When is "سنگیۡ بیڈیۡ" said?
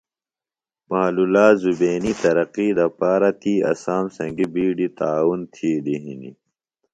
4.15-4.93